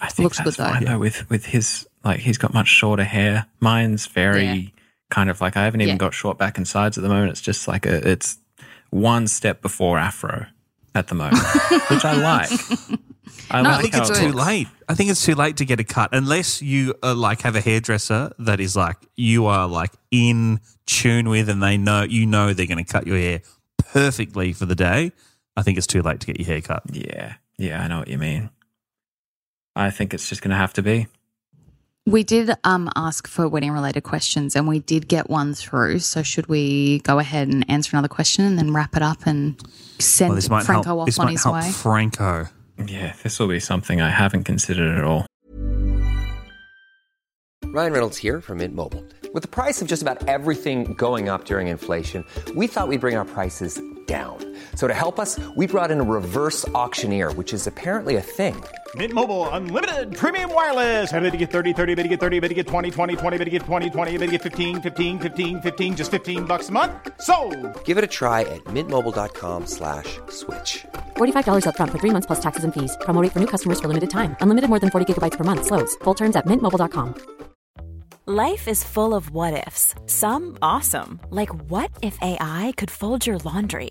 [0.00, 0.70] I think Looks that's good, though.
[0.72, 0.98] fine though.
[0.98, 3.46] With with his like, he's got much shorter hair.
[3.60, 4.68] Mine's very Yeah.
[5.10, 5.98] kind of like I haven't even Yeah.
[5.98, 7.30] got short back and sides at the moment.
[7.32, 8.38] It's just like a it's
[8.90, 10.46] one step before afro
[10.94, 11.38] at the moment,
[11.90, 12.50] which I like.
[13.50, 14.68] I No, I think it's it too late.
[14.88, 17.60] I think it's too late to get a cut unless you uh, like have a
[17.60, 22.52] hairdresser that is like you are like in tune with, and they know you know
[22.52, 23.40] they're going to cut your hair
[23.78, 25.12] perfectly for the day.
[25.56, 26.82] I think it's too late to get your hair cut.
[26.90, 28.50] Yeah, yeah, I know what you mean.
[29.76, 31.06] I think it's just going to have to be.
[32.06, 36.00] We did um, ask for wedding related questions and we did get one through.
[36.00, 39.58] So, should we go ahead and answer another question and then wrap it up and
[39.98, 41.00] send Well, this might Franco help.
[41.00, 41.70] off This on might his help way?
[41.70, 42.46] Franco.
[42.78, 45.26] Yeah, this will be something I haven't considered at all.
[47.66, 49.04] Ryan Reynolds here from Mint Mobile.
[49.32, 53.16] With the price of just about everything going up during inflation, we thought we'd bring
[53.16, 54.53] our prices down.
[54.74, 58.54] So to help us, we brought in a reverse auctioneer, which is apparently a thing.
[58.94, 61.12] Mint Mobile unlimited premium wireless.
[61.12, 63.38] Ready to get 30, 30, bit to get 30, bit to get 20, 20, 20,
[63.38, 66.68] bit to get 20, 20, bit to get 15, 15, 15, 15 just 15 bucks
[66.68, 66.92] a month.
[67.20, 67.34] So,
[67.84, 70.84] Give it a try at mintmobile.com slash switch.
[71.16, 72.96] $45 upfront for three months plus taxes and fees.
[73.00, 74.36] Promo for new customers for limited time.
[74.40, 75.66] Unlimited more than 40 gigabytes per month.
[75.66, 75.96] Slows.
[76.04, 77.14] Full terms at mintmobile.com.
[78.26, 79.94] Life is full of what ifs.
[80.06, 83.90] Some awesome, like what if AI could fold your laundry?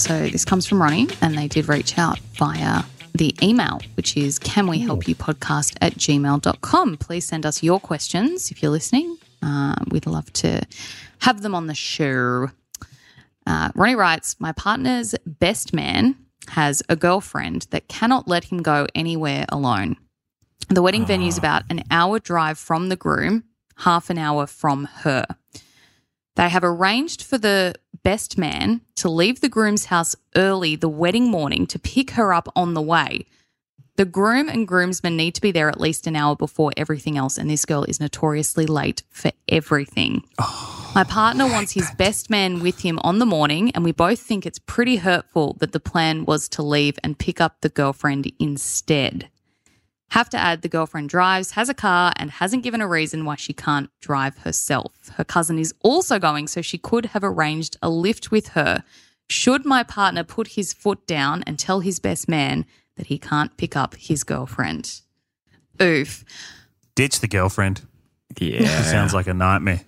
[0.00, 2.84] So this comes from Ronnie, and they did reach out via
[3.14, 6.96] the email, which is can we help you podcast at gmail.com.
[6.96, 9.18] Please send us your questions if you're listening.
[9.42, 10.62] Uh, we'd love to
[11.18, 12.50] have them on the show.
[13.46, 16.16] Uh, Ronnie writes My partner's best man
[16.48, 19.96] has a girlfriend that cannot let him go anywhere alone.
[20.70, 23.44] The wedding venue is about an hour drive from the groom,
[23.76, 25.26] half an hour from her.
[26.36, 31.30] They have arranged for the best man to leave the groom's house early the wedding
[31.30, 33.26] morning to pick her up on the way.
[33.96, 37.36] The groom and groomsmen need to be there at least an hour before everything else,
[37.36, 40.22] and this girl is notoriously late for everything.
[40.38, 40.92] Oh.
[40.94, 44.46] My partner wants his best man with him on the morning, and we both think
[44.46, 49.28] it's pretty hurtful that the plan was to leave and pick up the girlfriend instead.
[50.10, 53.36] Have to add the girlfriend drives, has a car, and hasn't given a reason why
[53.36, 54.92] she can't drive herself.
[55.14, 58.82] Her cousin is also going, so she could have arranged a lift with her.
[59.28, 63.56] Should my partner put his foot down and tell his best man that he can't
[63.56, 65.00] pick up his girlfriend?
[65.80, 66.24] Oof.
[66.96, 67.82] Ditch the girlfriend.
[68.36, 68.62] Yeah.
[68.62, 69.82] It sounds like a nightmare.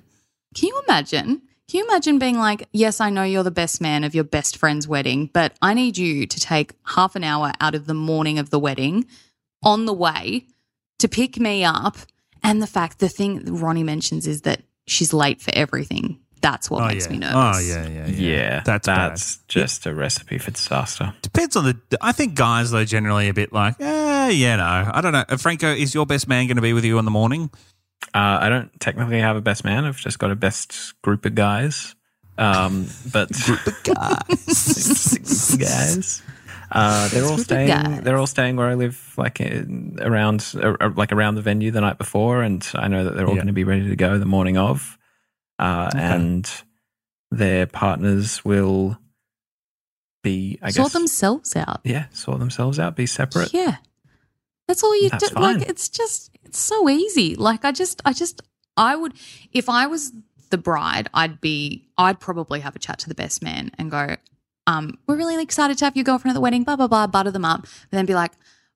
[0.54, 1.42] Can you imagine?
[1.68, 4.56] Can you imagine being like, yes, I know you're the best man of your best
[4.56, 8.38] friend's wedding, but I need you to take half an hour out of the morning
[8.38, 9.06] of the wedding
[9.62, 10.46] on the way
[10.98, 11.96] to pick me up.
[12.42, 16.18] And the fact, the thing that Ronnie mentions is that she's late for everything.
[16.40, 17.12] That's what oh, makes yeah.
[17.12, 17.37] me nervous.
[17.37, 18.37] Oh, yeah, yeah, yeah.
[18.37, 19.48] Yeah, That's, that's bad.
[19.48, 21.14] just a recipe for disaster.
[21.22, 21.79] Depends on the.
[22.01, 24.90] I think guys, though, generally a bit like, eh, yeah, no.
[24.92, 25.25] I don't know.
[25.29, 27.48] Uh, Franco, is your best man going to be with you in the morning?
[28.12, 29.85] Uh, I don't technically have a best man.
[29.85, 31.94] I've just got a best group of guys.
[32.38, 36.22] Um, but group of guys, guys.
[36.74, 37.68] Uh, they're all staying.
[37.68, 38.00] guys.
[38.02, 41.80] They're all staying where I live, like in, around, uh, like around the venue the
[41.82, 43.38] night before, and I know that they're all Yeah.
[43.42, 44.98] going to be ready to go the morning of,
[45.58, 46.50] uh, and
[47.30, 48.98] their partners will
[50.22, 51.80] be, I sort guess, themselves out.
[51.85, 53.52] yeah, sort themselves out, be separate.
[53.52, 53.76] Yeah.
[54.68, 55.40] That's all you That's do.
[55.40, 57.35] Like it's just it's so easy.
[57.35, 58.40] Like I just I just
[58.76, 59.12] I would
[59.52, 60.12] if I was
[60.50, 64.16] the bride, I'd be I'd probably have a chat to the best man and go,
[64.66, 67.31] um, we're really excited to have your girlfriend at the wedding, blah blah blah, butter
[67.31, 67.62] them up.
[67.62, 68.33] But then be like,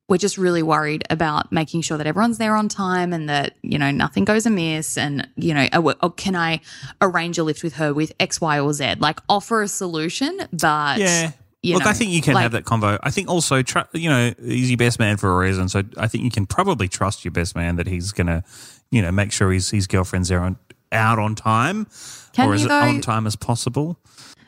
[0.08, 3.78] we're just really worried about making sure that everyone's there on time and that you
[3.78, 6.60] know nothing goes amiss and you know oh, oh, can i
[7.00, 10.98] arrange a lift with her with x y or z like offer a solution but
[10.98, 11.32] Yeah.
[11.74, 12.96] Look, know, I think you can like- have that convo.
[13.02, 15.68] I think also, tr- you know, he's your best man for a reason.
[15.68, 18.44] So I think you can probably trust your best man that he's going to,
[18.92, 20.58] you know, make sure his, his girlfriend's there on,
[20.92, 21.88] out on time
[22.34, 23.98] Can or as on time as possible.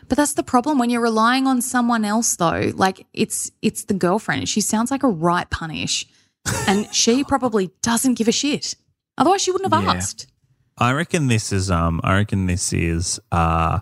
[0.09, 2.73] But that's the problem when you're relying on someone else though.
[2.75, 4.49] Like it's it's the girlfriend.
[4.49, 6.07] She sounds like a right punish.
[6.67, 8.75] And she probably doesn't give a shit.
[9.19, 9.93] Otherwise she wouldn't have Yeah.
[9.93, 10.27] asked.
[10.79, 13.81] I reckon this is um I reckon this is uh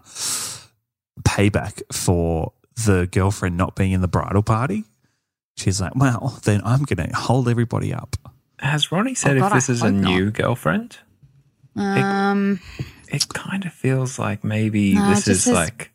[1.23, 2.53] payback for
[2.85, 4.85] the girlfriend not being in the bridal party.
[5.57, 8.17] She's like, Well, then I'm gonna hold everybody up.
[8.59, 10.11] Has Ronnie said Oh, God, if this I is a hope not.
[10.11, 10.99] new girlfriend?
[11.77, 12.61] Um
[13.09, 15.93] It kind of feels like maybe No, this is says like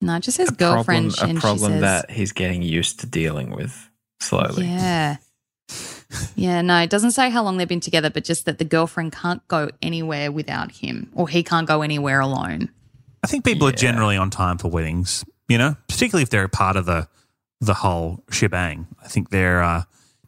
[0.00, 2.62] no, it just says a girlfriend problem, and a she problem says, that he's getting
[2.62, 4.66] used to dealing with slowly.
[4.66, 5.16] Yeah.
[6.34, 9.12] Yeah, no, it doesn't say how long they've been together, but just that the girlfriend
[9.12, 12.68] can't go anywhere without him or he can't go anywhere alone.
[13.22, 16.48] I think people are generally on time for weddings, you know, particularly if they're a
[16.48, 17.08] part of the
[17.60, 18.86] the whole shebang.
[19.04, 19.82] I think they're uh,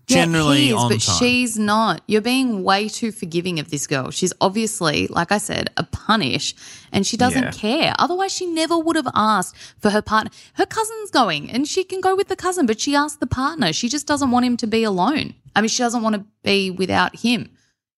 [0.07, 1.19] generally yeah, is, on but time.
[1.19, 2.03] she's not.
[2.07, 4.11] You're being way too forgiving of this girl.
[4.11, 6.55] She's obviously, like I said, a punish,
[6.93, 7.51] and she doesn't Yeah.
[7.53, 7.95] care.
[7.99, 10.31] Otherwise, she never would have asked for her partner.
[10.55, 13.73] Her cousin's going, and she can go with the cousin, but she asked the partner.
[13.73, 15.35] She just doesn't want him to be alone.
[15.55, 17.51] I mean, she doesn't want to be without him.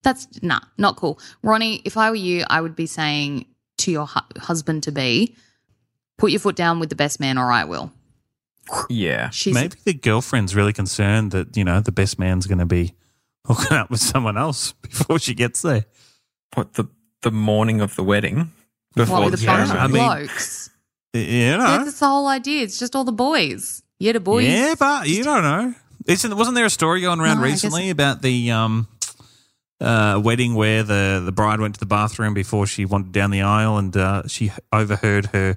[0.03, 1.19] That's nah, not cool.
[1.43, 3.47] Ronnie, if I were you, I would be saying
[3.79, 5.35] to your hu- husband to be,
[6.19, 7.91] put your foot down with the best man, or I will.
[8.89, 9.31] Yeah.
[9.31, 12.95] She's Maybe the girlfriend's really concerned that, you know, the best man's going to be
[13.47, 15.85] hooking up with someone else before she gets there.
[16.55, 16.85] What the
[17.23, 18.53] the morning of the wedding
[18.95, 20.01] before what the with a Yeah, bunch ceremony?
[20.01, 20.71] of I mean- blokes.
[21.15, 21.85] You Yeah, know?
[21.85, 22.63] that's the whole idea.
[22.65, 23.83] It's just all the boys.
[23.99, 24.47] Yeah, the boys.
[24.47, 25.75] Yeah, but you don't know.
[26.07, 28.89] Isn't, wasn't there a story going around No, I guess- recently about the um,
[29.81, 33.43] uh, wedding where the, the bride went to the bathroom before she wandered down the
[33.43, 35.57] aisle and uh, she overheard her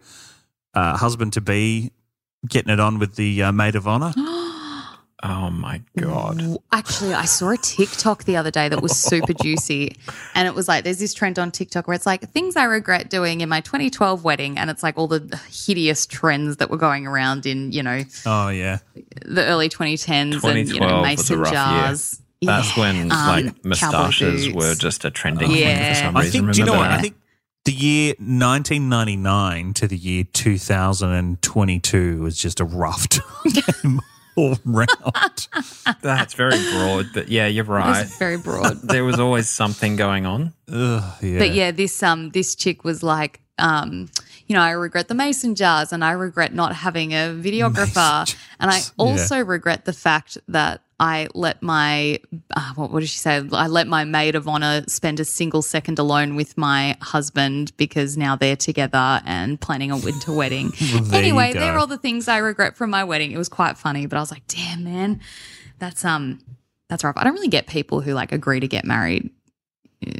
[0.73, 1.91] uh, husband to be
[2.47, 4.13] getting it on with the uh, maid of honor?
[5.23, 6.43] Oh my god.
[6.71, 9.95] Actually, I saw a TikTok the other day that was super juicy.
[10.35, 13.09] And it was like, there's this trend on TikTok where it's like, things I regret
[13.09, 14.59] doing in my 2012 wedding.
[14.59, 18.49] And it's like all the hideous trends that were going around in, you know, Oh,
[18.49, 18.77] yeah.
[19.25, 21.53] the early 2010s and, you 2012 know, was a mason rough year.
[21.63, 22.21] jars.
[22.43, 22.83] That's Yeah.
[22.83, 25.93] when Um, like cowboy moustaches were just a trending thing Yeah.
[25.95, 26.41] for some I reason.
[26.45, 26.89] think, do you know what?
[26.89, 26.99] that?
[26.99, 27.15] I think
[27.67, 33.99] the year 1999 to the year 2022 was just a rough time
[34.37, 35.47] all round.
[36.01, 38.07] That's very broad, but yeah, you're right.
[38.17, 38.77] very broad.
[38.83, 40.53] there was always something going on.
[40.71, 41.39] Ugh, yeah.
[41.39, 44.07] But yeah, this um this chick was like, um,
[44.45, 48.33] you know, I regret the mason jars and I regret not having a videographer.
[48.61, 49.03] And I jars, yeah.
[49.05, 52.19] also regret the fact that I let my
[52.55, 53.43] uh, what, what did she say?
[53.51, 58.17] I let my maid of honor spend a single second alone with my husband because
[58.17, 60.71] now they're together and planning a winter wedding.
[60.93, 63.31] Well, there anyway, they're all the things I regret from my wedding.
[63.31, 65.21] It was quite funny, but I was like, damn man.
[65.79, 66.39] that's um
[66.89, 67.17] that's rough.
[67.17, 69.29] I don't really get people who like agree to get married
[70.05, 70.11] uh,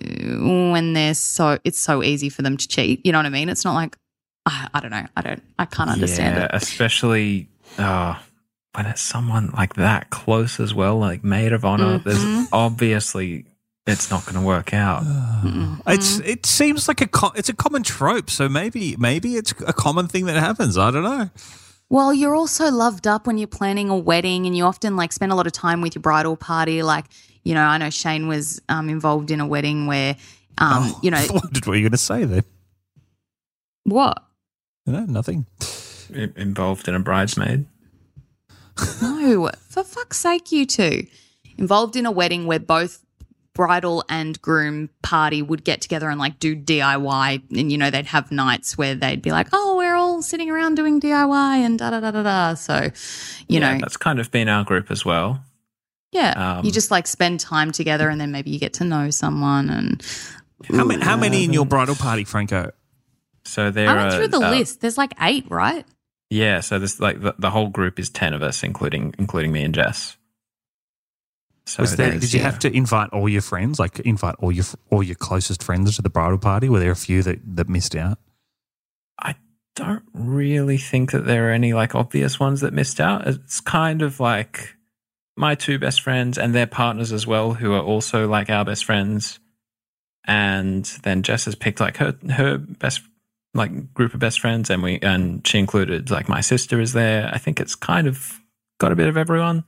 [0.72, 3.06] when they're so it's so easy for them to cheat.
[3.06, 3.50] You know what I mean?
[3.50, 3.98] It's not like
[4.46, 5.06] I, I don't know.
[5.16, 5.44] I don't.
[5.58, 6.52] I can't understand yeah, it.
[6.54, 8.18] especially uh,
[8.78, 11.98] when it's someone like that close as well, like maid of honor.
[11.98, 12.08] Mm-hmm.
[12.10, 13.46] There's obviously
[13.88, 15.04] it's not going to work out.
[15.88, 18.30] It's it seems like a co- it's a common trope.
[18.30, 20.78] So maybe maybe it's a common thing that happens.
[20.78, 21.30] I don't know.
[21.90, 25.32] Well, you're also loved up when you're planning a wedding, and you often like spend
[25.32, 26.84] a lot of time with your bridal party.
[26.84, 27.06] Like,
[27.46, 30.18] you know, I know Shane was um, involved in a wedding where,
[30.58, 32.44] um, you know, what did- were you going to say then?
[33.86, 34.22] what?
[34.86, 35.46] No, nothing.
[36.14, 37.66] Involved in a bridesmaid.
[39.02, 41.08] No, for fuck's sake, you two.
[41.58, 43.04] Involved in a wedding where both
[43.54, 47.42] bridal and groom party would get together and like do DIY.
[47.58, 50.76] And, you know, they'd have nights where they'd be like, oh, we're all sitting around
[50.76, 52.54] doing DIY and da da da da da.
[52.54, 52.92] So,
[53.48, 55.44] you Yeah, know, that's kind of been our group as well.
[56.12, 59.10] yeah, um, you just like spend time together and then maybe you get to know
[59.10, 59.70] someone.
[59.72, 60.06] And
[60.72, 62.72] How many how many in your bridal party, Franco?
[63.44, 64.82] So there I went are through the uh, list.
[64.82, 65.84] There's like eight, right?
[66.30, 69.64] Yeah, so this like the, the whole group is ten of us, including including me
[69.64, 70.18] and Jess.
[71.66, 72.46] So Was there, there's, did you yeah.
[72.46, 76.02] have to invite all your friends, like invite all your all your closest friends to
[76.02, 76.70] the bridal party?
[76.70, 78.20] Were there a few that, that missed out?
[79.20, 79.36] I
[79.76, 83.28] don't really think that there are any like obvious ones that missed out.
[83.28, 84.76] It's kind of like
[85.36, 88.86] my two best friends and their partners as well, who are also like our best
[88.86, 89.40] friends.
[90.26, 93.02] And then Jess has picked like her her best
[93.58, 97.30] like group of best friends, and we and she included like my sister is there.
[97.34, 98.40] I think it's kind of
[98.80, 99.64] got a bit of everyone,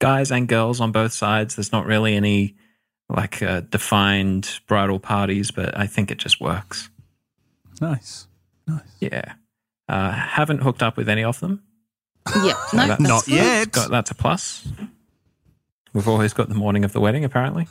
[0.00, 1.56] guys and girls on both sides.
[1.56, 2.56] There's not really any
[3.08, 6.88] like uh, defined bridal parties, but I think it just works.
[7.80, 8.26] Nice,
[8.66, 8.80] nice.
[9.00, 9.34] Yeah.
[9.88, 11.62] Uh, haven't hooked up with any of them.
[12.44, 13.72] Yeah, So no, that's- that's Not yet.
[13.72, 14.66] Got, that's a plus.
[15.92, 17.66] We've always got the morning of the wedding, apparently.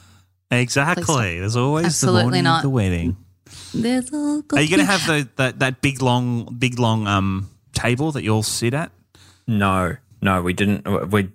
[0.52, 1.40] Exactly.
[1.40, 2.58] There's always Absolutely the morning not.
[2.58, 3.18] of the wedding.
[3.74, 7.50] There's all Are you going to have the, that that big long big long um
[7.74, 8.92] table that you all sit at?
[9.48, 11.10] No, no, we didn't.
[11.12, 11.30] We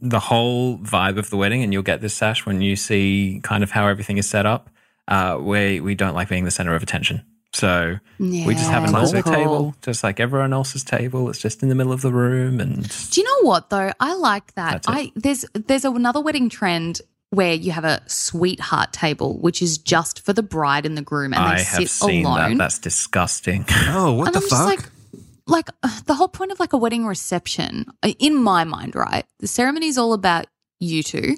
[0.00, 3.62] the whole vibe of the wedding, and you'll get this sash when you see kind
[3.62, 4.70] of how everything is set up.
[5.06, 7.22] Uh, we we don't like being the center of attention,
[7.52, 9.32] so we just have a Yeah, cool.
[9.34, 11.28] table, just like everyone else's table.
[11.28, 13.92] It's just in the middle of the room, and Do you know what though?
[14.00, 14.84] I like that.
[14.88, 17.02] I there's there's another wedding trend
[17.34, 21.32] where you have a sweetheart table, which is just for the bride and the groom,
[21.32, 22.52] and I they have sit seen alone.
[22.52, 22.58] that.
[22.58, 23.64] That's disgusting.
[23.88, 24.50] Oh, what and the I'm fuck?
[24.50, 24.90] just like,
[25.46, 29.24] like uh, the whole point of like a wedding reception, uh, in my mind, right?
[29.40, 30.46] The ceremony is all about
[30.80, 31.36] you two.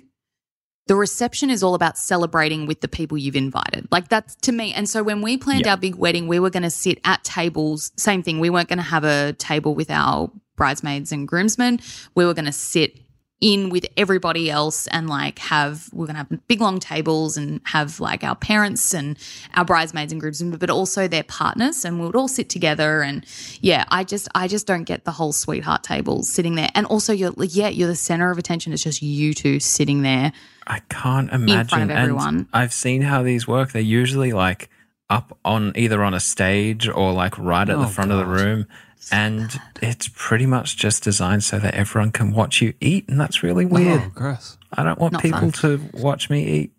[0.86, 3.88] The reception is all about celebrating with the people you've invited.
[3.90, 4.72] Like that's to me.
[4.72, 5.72] And so when we planned Yeah.
[5.72, 7.90] our big wedding, we were going to sit at tables.
[7.96, 8.38] Same thing.
[8.38, 11.80] We weren't going to have a table with our bridesmaids and groomsmen.
[12.14, 13.00] We were going to sit
[13.40, 18.00] in with everybody else and like have we're gonna have big long tables and have
[18.00, 19.18] like our parents and
[19.54, 23.02] our bridesmaids and groomsmen, but also their partners, and we would all sit together.
[23.02, 23.26] And
[23.60, 26.70] yeah, I just I just don't get the whole sweetheart table sitting there.
[26.74, 28.72] And also, you're like, yeah, you're the center of attention.
[28.72, 30.32] It's just you two sitting there.
[30.66, 31.68] I can't imagine.
[31.68, 32.48] front of And everyone.
[32.52, 33.72] I've seen how these work.
[33.72, 34.70] They're usually like
[35.08, 38.26] up on either on a stage or like right at the Oh, front of the
[38.26, 38.66] room.
[39.12, 43.08] And it's pretty much just designed so that everyone can watch you eat.
[43.08, 44.02] And that's really weird.
[44.04, 44.58] Oh, gross.
[44.72, 45.52] I don't want Not people fun.
[45.52, 46.72] to watch me eat.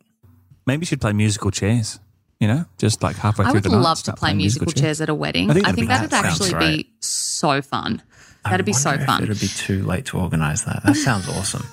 [0.66, 2.00] Maybe you should play musical chairs.
[2.40, 3.78] You know, just like halfway I through would the night.
[3.78, 5.50] i love to play musical chairs at a wedding.
[5.50, 6.86] I I think think, that'd that'd that sounds actually great.
[6.86, 8.04] be so fun.
[8.44, 9.24] That'd be so fun.
[9.24, 10.84] It'd be too late to organize that.
[10.86, 11.66] That sounds awesome.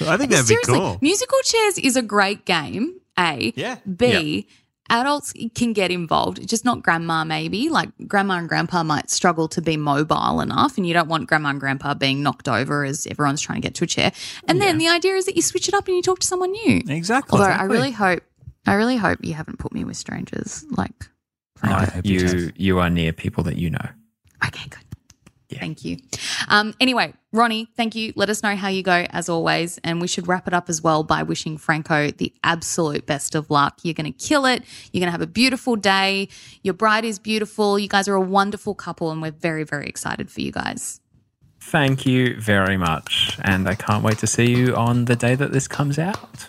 [0.00, 0.98] I think that'd be Seriously, cool.
[1.00, 2.98] musical chairs is a great game.
[3.18, 3.52] A.
[3.54, 3.76] Yeah.
[3.96, 4.48] B.
[4.90, 7.24] Adults can get involved, just not grandma.
[7.24, 11.28] Maybe like grandma and grandpa might struggle to be mobile enough, and you don't want
[11.28, 14.12] grandma and grandpa being knocked over as everyone's trying to get to a chair.
[14.48, 16.50] And then the idea is that you switch it up and you talk to someone
[16.50, 16.82] new.
[16.88, 17.38] Exactly.
[17.38, 18.22] Although I really hope,
[18.66, 20.64] I really hope you haven't put me with strangers.
[20.70, 21.08] Like,
[21.62, 23.88] I No, hope you you you are near people that you know.
[24.44, 24.89] Okay, good.
[25.58, 25.98] Thank you.
[26.48, 28.12] Um, anyway, Ronnie, thank you.
[28.16, 29.78] Let us know how you go as always.
[29.84, 33.50] And we should wrap it up as well by wishing Franco the absolute best of
[33.50, 33.80] luck.
[33.82, 34.62] You're going to kill it.
[34.92, 36.28] You're going to have a beautiful day.
[36.62, 37.78] Your bride is beautiful.
[37.78, 41.00] You guys are a wonderful couple, and we're very, very excited for you guys.
[41.60, 43.38] Thank you very much.
[43.42, 46.48] And I can't wait to see you on the day that this comes out.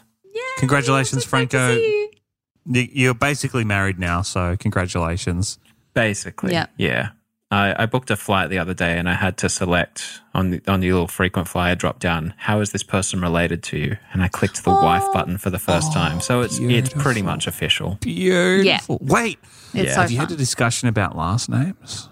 [0.58, 1.76] Congratulations, So to Franco.
[1.76, 2.82] see you.
[2.82, 5.58] You- You're basically married now, so congratulations.
[5.94, 6.68] Basically, Yeah.
[6.78, 7.10] yeah.
[7.52, 10.62] I, I booked a flight the other day, and I had to select on the
[10.68, 12.34] on the little frequent flyer drop down.
[12.38, 13.98] How is this person related to you?
[14.14, 17.48] And I clicked the wife button for the first time, so it's it's pretty much
[17.48, 17.98] official.
[18.02, 19.00] Beautiful.
[19.02, 19.38] Wait,
[19.74, 19.96] It's Yeah.
[19.96, 22.08] so have you had a discussion about last names?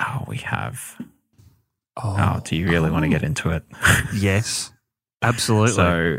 [0.00, 0.96] Oh, we have.
[1.96, 3.64] Oh, do you really want to get into it?
[4.14, 4.72] Yes.
[5.20, 5.72] Absolutely.
[5.72, 6.18] So,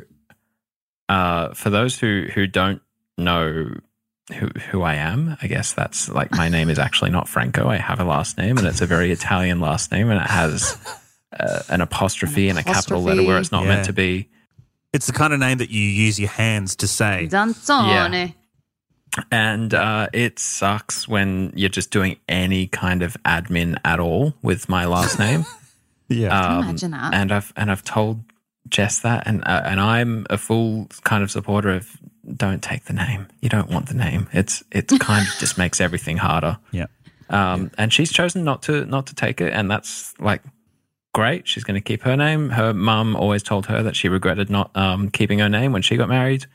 [1.08, 2.82] uh, for those who who don't
[3.18, 3.70] know
[4.38, 7.68] who who I am, I guess that's like my name is actually not Franco.
[7.68, 10.78] I have a last name, and it's a very Italian last name, and it has
[11.40, 13.70] uh, an apostrophe An and a capital letter where it's not Yeah.
[13.70, 14.30] meant to be.
[14.94, 17.28] it's the kind of name that you use your hands to say.
[17.30, 17.88] Danzone.
[17.90, 18.28] Yeah.
[19.32, 24.70] And uh, it sucks when you're just doing any kind of admin at all with
[24.70, 25.46] my last name.
[26.12, 26.40] Yeah.
[26.58, 27.14] Um, Imagine that.
[27.14, 28.24] And I've and I've told
[28.68, 31.88] Jess that, and uh, and I'm a full kind of supporter of
[32.36, 33.28] don't take the name.
[33.42, 34.28] You don't want the name.
[34.34, 36.58] It's it's kind of just makes everything harder.
[36.72, 36.88] yeah.
[37.30, 40.42] Um, and she's chosen not to not to take it, and that's like
[41.14, 41.48] great.
[41.48, 42.50] She's going to keep her name.
[42.52, 45.96] Her mum always told her that she regretted not um, keeping her name when she
[45.98, 46.46] got married.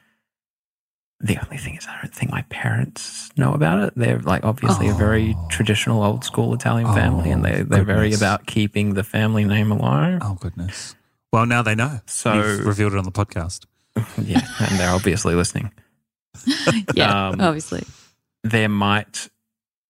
[1.21, 3.95] The only thing is, I don't think my parents know about it.
[3.97, 8.47] They're like obviously a very traditional, old school Italian family, and they they're very about
[8.47, 10.19] keeping the family name alive.
[10.23, 10.97] Oh goodness.
[11.33, 12.01] Well, now they know.
[12.07, 13.65] So- You've revealed it on the podcast.
[14.23, 15.73] Yeah, and they're obviously listening.
[16.95, 17.85] Yeah, Um, obviously.
[18.43, 19.29] there might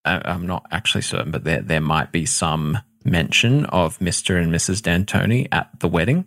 [0.05, 4.41] I- I'm not actually certain, but there there might be some mention of Mr.
[4.41, 4.83] and Mrs.
[4.83, 6.27] D'Antoni at the wedding,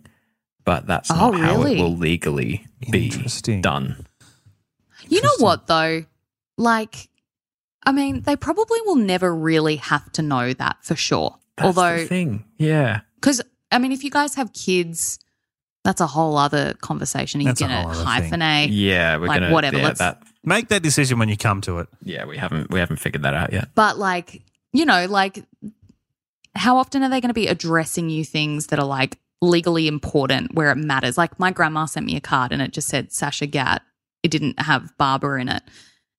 [0.64, 3.62] but that's not Oh, how it will legally be Interesting.
[3.62, 4.04] done.
[5.08, 6.04] You know what though?
[6.56, 7.08] Like,
[7.86, 11.38] I mean, they probably will never really have to know that for sure.
[11.56, 15.18] That's Although, the thing, yeah, because I mean, if you guys have kids,
[15.88, 17.40] that's a whole other conversation.
[17.40, 18.30] Are you That's a going to whole other thing.
[18.32, 18.68] hyphenate?
[18.70, 21.78] yeah, we're Like, gonna whatever, Yeah, let's- that, Make that decision when you come to
[21.78, 21.88] it.
[22.04, 23.70] yeah, we haven't we haven't figured that out yet.
[23.74, 24.42] But like,
[24.74, 25.44] you know, like,
[26.54, 30.54] how often are they going to be addressing you things that are like legally important
[30.54, 31.16] where it matters?
[31.18, 33.82] Like, my grandma sent me a card and it just said Sasha Gat.
[34.22, 35.62] It didn't have Barbara in it.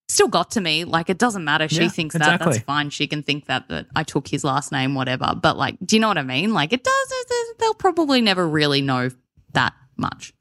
[0.08, 0.84] Still got to me.
[0.84, 1.68] Like, it doesn't matter.
[1.68, 2.22] She Yeah, thinks that.
[2.22, 2.52] exactly.
[2.54, 2.90] That's fine.
[2.90, 5.34] She can think that that I took his last name, whatever.
[5.40, 6.52] But like, do you know what I mean?
[6.52, 7.10] Like, it does.
[7.12, 9.10] it- it- They'll probably never really know
[9.52, 10.32] that much.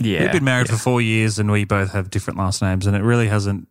[0.00, 0.76] Yeah, We've been married yeah.
[0.76, 3.68] for four years and we both have different last names, and it really hasn't.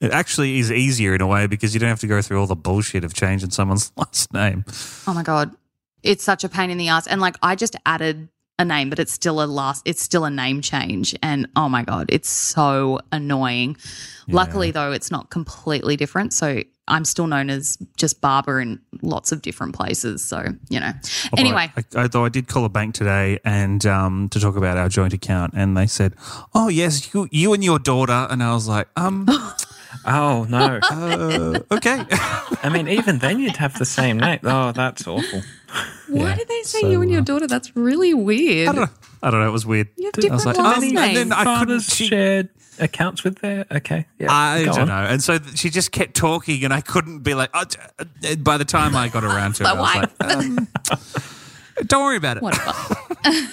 [0.00, 2.46] It actually is easier in a way because you don't have to go through all
[2.46, 4.64] the bullshit of changing someone's last name.
[5.06, 5.54] Oh my god,
[6.02, 7.06] it's such a pain in the ass.
[7.06, 8.28] And like, I just added
[8.58, 9.82] a name, but it's still a last.
[9.84, 13.76] It's still a name change, and oh my god, it's so annoying.
[14.28, 16.32] Luckily, though, it's not completely different.
[16.32, 20.24] So I'm still known as just Barbara in lots of different places.
[20.24, 20.92] So you know.
[21.32, 24.56] Although Anyway, I, I, though I did call a bank today and um, to talk
[24.56, 26.14] about our joint account, and they said,
[26.54, 29.28] "Oh yes, you, you and your daughter," and I was like, "Um,
[30.04, 30.78] Oh no!
[30.90, 34.40] uh, okay." I mean, even then you'd have the same name.
[34.44, 35.42] Oh, that's awful.
[36.08, 37.46] why did they say so, you and your uh, daughter?
[37.46, 38.68] That's really weird.
[38.68, 38.96] I don't know.
[39.22, 39.48] I don't know.
[39.48, 39.88] It was weird.
[39.96, 40.98] You have I was different like, last um, names.
[40.98, 41.58] and then I couldn't.
[41.58, 42.48] Fathers She, shared
[42.78, 43.64] accounts with their.
[43.70, 44.32] Okay, yeah.
[44.32, 44.88] I go don't on.
[44.88, 45.08] know.
[45.10, 47.50] And so th- she just kept talking, and I couldn't be like.
[47.54, 47.78] "Oh, j-
[48.30, 50.12] uh," by the time I got around to it, I was wife.
[50.20, 50.68] like, um,
[51.86, 52.96] "Don't worry about it." Whatever.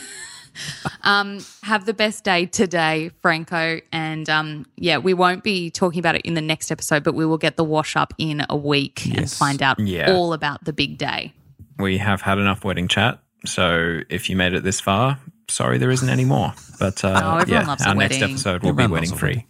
[1.03, 3.79] um, have the best day today, Franco.
[3.91, 7.25] And um, yeah, we won't be talking about it in the next episode, but we
[7.25, 9.37] will get the wash up in a week and Yes.
[9.37, 10.13] find out Yeah.
[10.13, 11.33] all about the big day.
[11.79, 13.19] we have had enough wedding chat.
[13.45, 15.19] So if you made it this far,
[15.49, 16.53] sorry there isn't any more.
[16.79, 18.31] But uh, Oh, everyone yeah, loves a our next wedding.
[18.31, 19.45] episode will be wedding loves a free.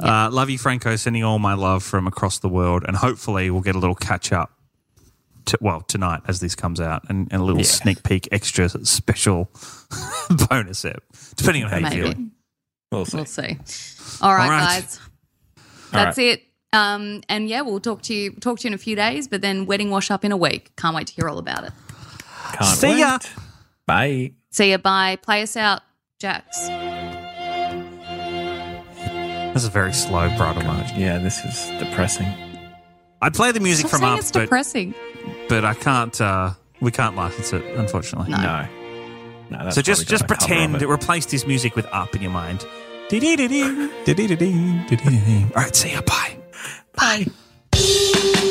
[0.00, 0.96] Uh, love you, Franco.
[0.96, 4.32] Sending all my love from across the world, and hopefully we'll get a little catch
[4.32, 4.50] up.
[5.46, 7.66] To, well, tonight as this comes out, and, and a little Yeah.
[7.68, 9.50] sneak peek, extra special
[10.48, 11.02] bonus ep,
[11.36, 12.12] depending on how you Maybe.
[12.14, 12.24] feel.
[12.90, 13.16] We'll see.
[13.18, 13.58] We'll see.
[14.22, 14.80] All right, All right.
[14.82, 15.00] guys.
[15.92, 16.26] That's right.
[16.38, 16.42] it.
[16.72, 19.42] Um, and yeah, we'll talk to you talk to you in a few days, but
[19.42, 20.74] then wedding wash up in a week.
[20.76, 21.72] Can't wait to hear all about it.
[22.54, 23.18] Can't See ya.
[23.22, 23.32] wait.
[23.86, 24.32] Bye.
[24.54, 24.78] See you.
[24.78, 25.16] Bye.
[25.20, 25.82] Play us out,
[26.20, 26.68] Jax.
[29.52, 30.92] This is a very slow bridal march.
[30.96, 32.32] Yeah, this is depressing.
[33.20, 34.94] I'd play the music Stop from saying up, it's but, depressing.
[35.48, 36.20] but I can't.
[36.20, 36.50] Uh,
[36.80, 38.30] we can't license it, unfortunately.
[38.30, 38.38] No.
[38.38, 38.68] No.
[39.50, 40.88] No, that's so just probably just got a cover pretend of it it.
[40.88, 42.64] replaced this music with up in your mind.
[43.08, 45.42] Dee-dee-dee-dee, dee-dee-dee-dee, dee-dee-dee-dee.
[45.54, 46.00] All right, see ya.
[46.02, 46.36] Bye.
[46.94, 48.50] Bye.